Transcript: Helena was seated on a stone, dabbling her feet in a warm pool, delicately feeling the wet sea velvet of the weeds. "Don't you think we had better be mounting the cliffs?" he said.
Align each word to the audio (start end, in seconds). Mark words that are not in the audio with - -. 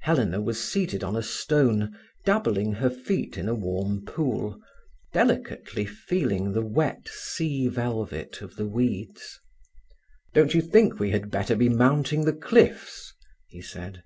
Helena 0.00 0.40
was 0.40 0.64
seated 0.66 1.04
on 1.04 1.14
a 1.14 1.22
stone, 1.22 1.94
dabbling 2.24 2.72
her 2.72 2.88
feet 2.88 3.36
in 3.36 3.50
a 3.50 3.54
warm 3.54 4.02
pool, 4.06 4.58
delicately 5.12 5.84
feeling 5.84 6.52
the 6.52 6.64
wet 6.64 7.06
sea 7.08 7.66
velvet 7.68 8.40
of 8.40 8.56
the 8.56 8.66
weeds. 8.66 9.38
"Don't 10.32 10.54
you 10.54 10.62
think 10.62 10.98
we 10.98 11.10
had 11.10 11.30
better 11.30 11.54
be 11.54 11.68
mounting 11.68 12.24
the 12.24 12.32
cliffs?" 12.32 13.12
he 13.46 13.60
said. 13.60 14.02